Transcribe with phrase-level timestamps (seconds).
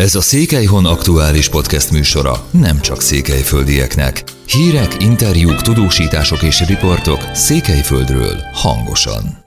[0.00, 4.22] Ez a Székelyhon aktuális podcast műsora nem csak székelyföldieknek.
[4.46, 9.44] Hírek, interjúk, tudósítások és riportok Székelyföldről hangosan.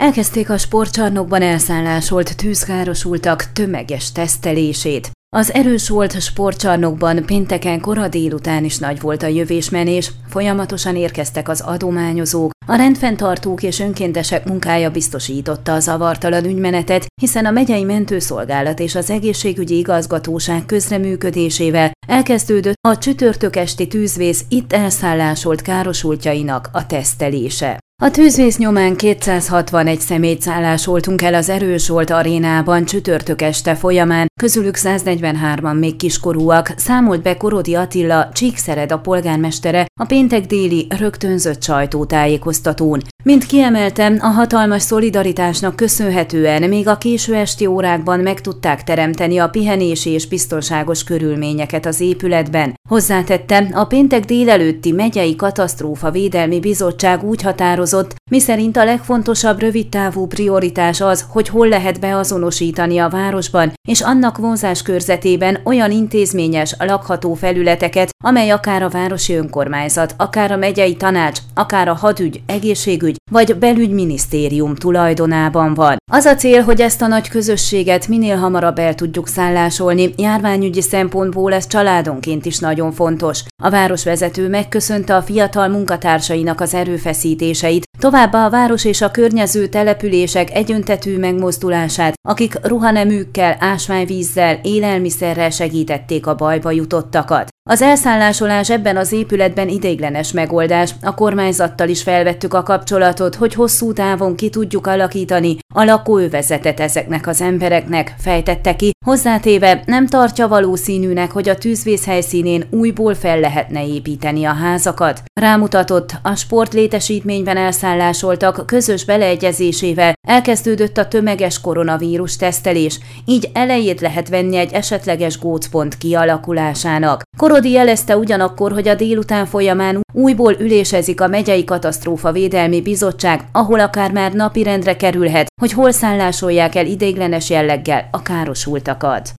[0.00, 5.10] Elkezdték a sportcsarnokban elszállásolt tűzkárosultak tömeges tesztelését.
[5.36, 11.60] Az erős volt sportcsarnokban pénteken kora délután is nagy volt a jövésmenés, folyamatosan érkeztek az
[11.60, 18.94] adományozók, a rendfenntartók és önkéntesek munkája biztosította a zavartalan ügymenetet, hiszen a megyei mentőszolgálat és
[18.94, 27.78] az egészségügyi igazgatóság közreműködésével elkezdődött a csütörtök esti tűzvész itt elszállásolt károsultjainak a tesztelése.
[28.02, 34.74] A tűzvész nyomán 261 személyt szállásoltunk el az Erős volt arénában csütörtök este folyamán, közülük
[34.78, 43.02] 143-an még kiskorúak, számolt be Korodi Attila, Csíkszered a polgármestere a péntek déli rögtönzött sajtótájékoztatón.
[43.24, 49.48] Mint kiemeltem, a hatalmas szolidaritásnak köszönhetően még a késő esti órákban meg tudták teremteni a
[49.48, 52.74] pihenési és biztonságos körülményeket az épületben.
[52.88, 61.00] Hozzátette, a péntek délelőtti megyei katasztrófa védelmi bizottság úgy határozott, miszerint a legfontosabb rövidtávú prioritás
[61.00, 68.10] az, hogy hol lehet beazonosítani a városban és annak vonzás körzetében olyan intézményes, lakható felületeket,
[68.24, 74.74] amely akár a városi önkormányzat, akár a megyei tanács, akár a hadügy, egészségügy vagy belügyminisztérium
[74.74, 75.96] tulajdonában van.
[76.10, 81.52] Az a cél, hogy ezt a nagy közösséget minél hamarabb el tudjuk szállásolni, járványügyi szempontból
[81.52, 83.44] ez családonként is nagyon fontos.
[83.62, 90.50] A városvezető megköszönte a fiatal munkatársainak az erőfeszítéseit, továbbá a város és a környező települések
[90.50, 97.48] egyöntetű megmozdulását, akik ruhaneműkkel, ásványvízzel, élelmiszerrel segítették a bajba jutottakat.
[97.70, 103.92] Az elszállásolás ebben az épületben ideiglenes megoldás, a kormányzattal is felvettük a kapcsolatot, hogy hosszú
[103.92, 111.30] távon ki tudjuk alakítani a lakóövezetet ezeknek az embereknek, fejtette ki, hozzátéve nem tartja valószínűnek,
[111.30, 115.22] hogy a tűzvész helyszínén újból fel lehetne építeni a házakat.
[115.40, 124.56] Rámutatott, a sportlétesítményben elszállásoltak közös beleegyezésével elkezdődött a tömeges koronavírus tesztelés, így elejét lehet venni
[124.56, 127.22] egy esetleges gócpont kialakulásának.
[127.38, 133.80] Korodi jelezte ugyanakkor, hogy a délután folyamán újból ülésezik a megyei katasztrófa védelmi bizottság, ahol
[133.80, 139.32] akár már napirendre kerülhet, hogy hol szállásolják el ideiglenes jelleggel a károsultakat.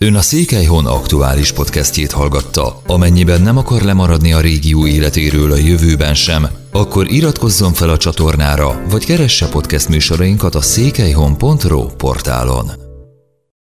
[0.00, 2.80] Ön a Székelyhon aktuális podcastjét hallgatta.
[2.86, 8.82] Amennyiben nem akar lemaradni a régió életéről a jövőben sem, akkor iratkozzon fel a csatornára,
[8.90, 12.85] vagy keresse podcast műsorainkat a székelyhon.pro portálon.